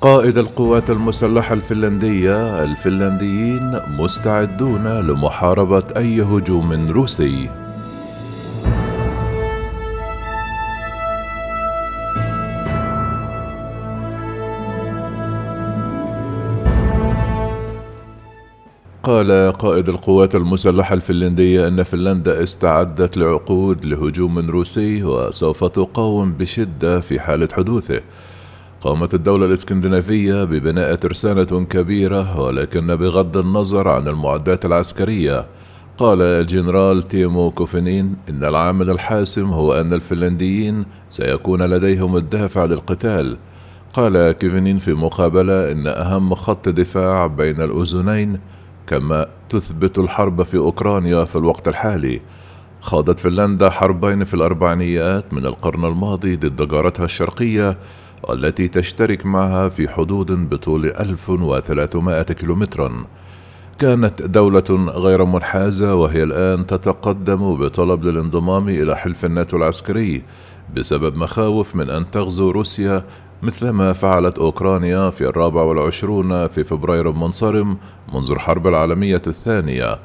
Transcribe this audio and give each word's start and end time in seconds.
قائد 0.00 0.38
القوات 0.38 0.90
المسلحة 0.90 1.54
الفنلندية 1.54 2.62
الفنلنديين 2.62 3.80
مستعدون 3.98 4.86
لمحاربة 4.86 5.82
أي 5.96 6.22
هجوم 6.22 6.90
روسي. 6.90 7.50
قال 19.02 19.52
قائد 19.52 19.88
القوات 19.88 20.34
المسلحة 20.34 20.94
الفنلندية 20.94 21.68
أن 21.68 21.82
فنلندا 21.82 22.42
استعدت 22.42 23.16
لعقود 23.16 23.84
لهجوم 23.84 24.50
روسي 24.50 25.04
وسوف 25.04 25.64
تقاوم 25.64 26.32
بشدة 26.32 27.00
في 27.00 27.20
حالة 27.20 27.48
حدوثه. 27.52 28.00
قامت 28.80 29.14
الدولة 29.14 29.46
الإسكندنافية 29.46 30.44
ببناء 30.44 30.94
ترسانة 30.94 31.64
كبيرة 31.64 32.40
ولكن 32.40 32.96
بغض 32.96 33.36
النظر 33.36 33.88
عن 33.88 34.08
المعدات 34.08 34.64
العسكرية. 34.64 35.46
قال 35.98 36.22
الجنرال 36.22 37.02
تيمو 37.02 37.50
كوفينين 37.50 38.16
إن 38.30 38.44
العامل 38.44 38.90
الحاسم 38.90 39.46
هو 39.46 39.72
أن 39.72 39.92
الفنلنديين 39.92 40.84
سيكون 41.10 41.62
لديهم 41.62 42.16
الدافع 42.16 42.64
للقتال. 42.64 43.36
قال 43.92 44.32
كيفينين 44.32 44.78
في 44.78 44.94
مقابلة 44.94 45.72
إن 45.72 45.86
أهم 45.86 46.34
خط 46.34 46.68
دفاع 46.68 47.26
بين 47.26 47.60
الأذنين 47.60 48.38
كما 48.86 49.26
تثبت 49.48 49.98
الحرب 49.98 50.42
في 50.42 50.56
أوكرانيا 50.56 51.24
في 51.24 51.36
الوقت 51.36 51.68
الحالي. 51.68 52.20
خاضت 52.80 53.18
فنلندا 53.18 53.70
حربين 53.70 54.24
في 54.24 54.34
الأربعينيات 54.34 55.34
من 55.34 55.46
القرن 55.46 55.84
الماضي 55.84 56.36
ضد 56.36 56.68
جارتها 56.68 57.04
الشرقية 57.04 57.76
والتي 58.22 58.68
تشترك 58.68 59.26
معها 59.26 59.68
في 59.68 59.88
حدود 59.88 60.50
بطول 60.50 60.86
1300 60.86 62.22
كيلومترا. 62.22 63.04
كانت 63.78 64.22
دولة 64.22 64.90
غير 64.94 65.24
منحازة 65.24 65.94
وهي 65.94 66.22
الآن 66.22 66.66
تتقدم 66.66 67.56
بطلب 67.56 68.04
للانضمام 68.04 68.68
إلى 68.68 68.96
حلف 68.96 69.24
الناتو 69.24 69.56
العسكري 69.56 70.22
بسبب 70.76 71.16
مخاوف 71.16 71.76
من 71.76 71.90
أن 71.90 72.10
تغزو 72.10 72.50
روسيا 72.50 73.04
مثلما 73.42 73.92
فعلت 73.92 74.38
أوكرانيا 74.38 75.10
في 75.10 75.20
الرابع 75.24 75.62
والعشرون 75.62 76.48
في 76.48 76.64
فبراير 76.64 77.10
المنصرم 77.10 77.76
منذ 78.14 78.30
الحرب 78.30 78.66
العالمية 78.66 79.22
الثانية. 79.26 79.98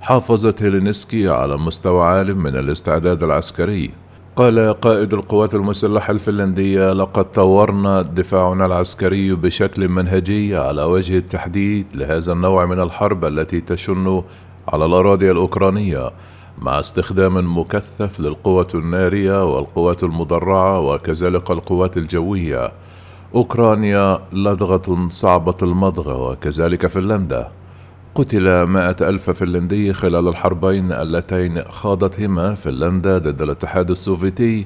حافظت 0.00 0.62
هيلينسكي 0.62 1.28
على 1.28 1.56
مستوى 1.56 2.06
عال 2.06 2.38
من 2.38 2.56
الاستعداد 2.56 3.22
العسكري. 3.22 3.90
قال 4.36 4.80
قائد 4.80 5.14
القوات 5.14 5.54
المسلحة 5.54 6.10
الفنلندية 6.10 6.92
لقد 6.92 7.32
طورنا 7.32 8.02
دفاعنا 8.02 8.66
العسكري 8.66 9.34
بشكل 9.34 9.88
منهجي 9.88 10.56
على 10.56 10.82
وجه 10.82 11.18
التحديد 11.18 11.86
لهذا 11.94 12.32
النوع 12.32 12.66
من 12.66 12.80
الحرب 12.80 13.24
التي 13.24 13.60
تشن 13.60 14.22
على 14.68 14.84
الأراضي 14.84 15.30
الأوكرانية 15.30 16.10
مع 16.58 16.80
استخدام 16.80 17.58
مكثف 17.58 18.20
للقوة 18.20 18.68
النارية 18.74 19.54
والقوات 19.54 20.02
المدرعة 20.02 20.80
وكذلك 20.80 21.50
القوات 21.50 21.96
الجوية. 21.96 22.72
أوكرانيا 23.34 24.18
لدغة 24.32 25.08
صعبة 25.10 25.56
المضغ 25.62 26.30
وكذلك 26.30 26.86
فنلندا. 26.86 27.50
قتل 28.14 28.62
مائة 28.62 28.96
ألف 29.00 29.30
فنلندي 29.30 29.92
خلال 29.92 30.28
الحربين 30.28 30.92
اللتين 30.92 31.62
خاضتهما 31.62 32.54
فنلندا 32.54 33.18
ضد 33.18 33.42
الاتحاد 33.42 33.90
السوفيتي 33.90 34.64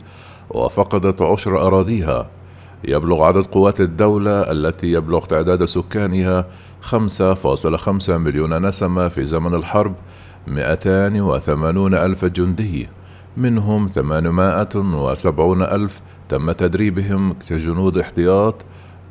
وفقدت 0.50 1.22
عشر 1.22 1.66
أراضيها. 1.66 2.30
يبلغ 2.84 3.24
عدد 3.24 3.46
قوات 3.46 3.80
الدولة 3.80 4.40
التي 4.40 4.92
يبلغ 4.92 5.24
تعداد 5.24 5.64
سكانها 5.64 6.46
5.5 6.82 8.10
مليون 8.10 8.66
نسمة 8.66 9.08
في 9.08 9.26
زمن 9.26 9.54
الحرب 9.54 9.94
280 10.46 11.94
ألف 11.94 12.24
جندي. 12.24 12.88
منهم 13.36 13.88
870 13.88 15.62
ألف 15.62 16.00
تم 16.28 16.52
تدريبهم 16.52 17.32
كجنود 17.48 17.98
احتياط 17.98 18.54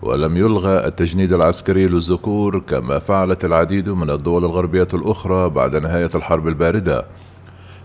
ولم 0.01 0.37
يلغى 0.37 0.87
التجنيد 0.87 1.33
العسكري 1.33 1.87
للذكور 1.87 2.59
كما 2.59 2.99
فعلت 2.99 3.45
العديد 3.45 3.89
من 3.89 4.09
الدول 4.09 4.45
الغربية 4.45 4.87
الأخرى 4.93 5.49
بعد 5.49 5.75
نهاية 5.75 6.09
الحرب 6.15 6.47
الباردة. 6.47 7.05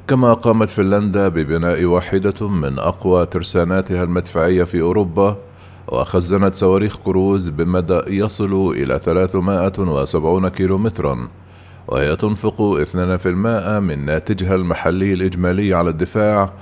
كما 0.08 0.34
قامت 0.34 0.68
فنلندا 0.68 1.28
ببناء 1.28 1.84
واحدة 1.84 2.48
من 2.48 2.78
أقوى 2.78 3.26
ترساناتها 3.26 4.02
المدفعية 4.02 4.64
في 4.64 4.80
أوروبا 4.80 5.36
وخزنت 5.88 6.54
صواريخ 6.54 6.96
كروز 6.96 7.48
بمدى 7.48 8.00
يصل 8.06 8.74
إلى 8.76 8.98
370 8.98 10.48
كيلومترا 10.48 11.28
وهي 11.88 12.16
تنفق 12.16 12.82
2% 12.82 13.26
من 13.78 14.04
ناتجها 14.04 14.54
المحلي 14.54 15.12
الإجمالي 15.12 15.74
على 15.74 15.90
الدفاع 15.90 16.52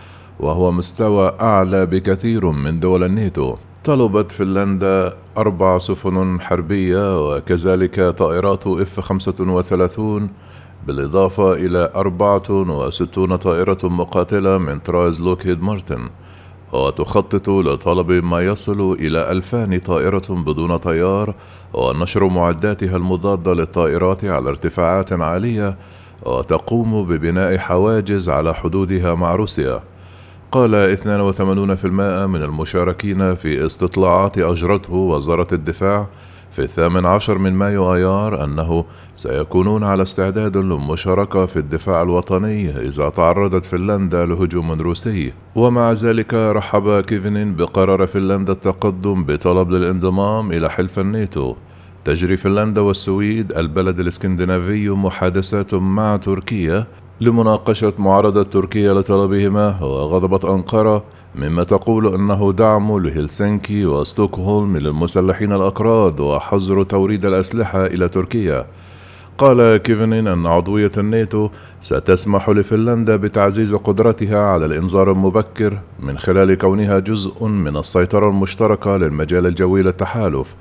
وهو 0.40 0.72
مستوى 0.72 1.36
أعلى 1.40 1.86
بكثير 1.86 2.50
من 2.50 2.80
دول 2.80 3.04
الناتو. 3.04 3.56
طلبت 3.84 4.32
فنلندا 4.32 5.14
أربع 5.38 5.78
سفن 5.78 6.40
حربية 6.40 7.28
وكذلك 7.28 8.00
طائرات 8.00 8.66
إف 8.66 9.00
35 9.00 10.30
بالإضافة 10.86 11.52
إلى 11.52 11.90
64 11.96 13.36
طائرة 13.36 13.78
مقاتلة 13.82 14.58
من 14.58 14.78
طراز 14.78 15.20
لوكهيد 15.20 15.62
مارتن. 15.62 16.08
وتخطط 16.72 17.48
لطلب 17.48 18.10
ما 18.10 18.40
يصل 18.40 18.92
إلى 18.92 19.30
ألفان 19.32 19.78
طائرة 19.78 20.26
بدون 20.28 20.76
طيار 20.76 21.34
ونشر 21.74 22.24
معداتها 22.28 22.96
المضادة 22.96 23.54
للطائرات 23.54 24.24
على 24.24 24.48
ارتفاعات 24.48 25.12
عالية 25.12 25.78
وتقوم 26.26 27.04
ببناء 27.04 27.58
حواجز 27.58 28.28
على 28.28 28.54
حدودها 28.54 29.14
مع 29.14 29.34
روسيا. 29.34 29.80
قال 30.52 30.98
82% 30.98 31.86
من 32.26 32.42
المشاركين 32.42 33.34
في 33.34 33.66
استطلاعات 33.66 34.38
أجرته 34.38 34.94
وزارة 34.94 35.46
الدفاع 35.52 36.06
في 36.50 36.58
الثامن 36.58 37.06
عشر 37.06 37.38
من 37.38 37.52
مايو 37.52 37.94
آيار 37.94 38.44
أنه 38.44 38.84
سيكونون 39.16 39.84
على 39.84 40.02
استعداد 40.02 40.56
للمشاركة 40.56 41.46
في 41.46 41.56
الدفاع 41.58 42.02
الوطني 42.02 42.70
إذا 42.88 43.08
تعرضت 43.08 43.66
فنلندا 43.66 44.24
لهجوم 44.24 44.72
روسي. 44.72 45.32
ومع 45.54 45.92
ذلك 45.92 46.34
رحب 46.34 47.00
كيفنين 47.00 47.56
بقرار 47.56 48.06
فنلندا 48.06 48.52
التقدم 48.52 49.24
بطلب 49.24 49.70
للانضمام 49.70 50.52
إلى 50.52 50.70
حلف 50.70 50.98
الناتو. 50.98 51.54
تجري 52.04 52.36
فنلندا 52.36 52.80
والسويد 52.80 53.52
البلد 53.52 54.00
الإسكندنافي 54.00 54.88
محادثات 54.88 55.74
مع 55.74 56.16
تركيا 56.16 56.86
لمناقشة 57.20 57.92
معارضة 57.98 58.42
تركيا 58.42 58.94
لطلبهما 58.94 59.82
وغضبت 59.82 60.44
أنقرة 60.44 61.04
مما 61.34 61.64
تقول 61.64 62.14
أنه 62.14 62.52
دعم 62.52 62.98
لهلسنكي 62.98 63.86
وستوكهولم 63.86 64.76
للمسلحين 64.76 65.52
الأكراد 65.52 66.20
وحظر 66.20 66.82
توريد 66.82 67.26
الأسلحة 67.26 67.86
إلى 67.86 68.08
تركيا. 68.08 68.66
قال 69.38 69.76
كيفنين 69.76 70.26
أن 70.26 70.46
عضوية 70.46 70.90
الناتو 70.98 71.48
ستسمح 71.80 72.48
لفنلندا 72.48 73.16
بتعزيز 73.16 73.74
قدرتها 73.74 74.38
على 74.38 74.66
الإنذار 74.66 75.12
المبكر 75.12 75.78
من 76.00 76.18
خلال 76.18 76.54
كونها 76.54 76.98
جزء 76.98 77.44
من 77.44 77.76
السيطرة 77.76 78.28
المشتركة 78.28 78.96
للمجال 78.96 79.46
الجوي 79.46 79.82
للتحالف. 79.82 80.54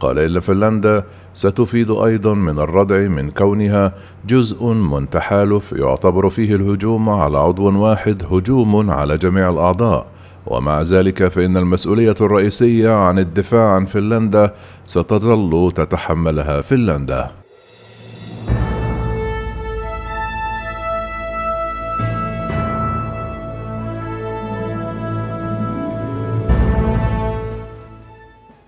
قال 0.00 0.18
إن 0.18 0.40
فنلندا 0.40 1.04
ستفيد 1.34 1.90
أيضا 1.90 2.34
من 2.34 2.58
الردع 2.58 2.98
من 2.98 3.30
كونها 3.30 3.94
جزء 4.26 4.64
من 4.66 5.10
تحالف 5.10 5.72
يعتبر 5.72 6.28
فيه 6.30 6.54
الهجوم 6.54 7.08
على 7.10 7.38
عضو 7.38 7.82
واحد 7.82 8.22
هجوم 8.30 8.90
على 8.90 9.18
جميع 9.18 9.50
الأعضاء. 9.50 10.06
ومع 10.46 10.82
ذلك 10.82 11.28
فإن 11.28 11.56
المسؤولية 11.56 12.14
الرئيسية 12.20 12.90
عن 12.90 13.18
الدفاع 13.18 13.74
عن 13.74 13.84
فنلندا 13.84 14.54
ستظل 14.86 15.72
تتحملها 15.76 16.60
فنلندا. 16.60 17.39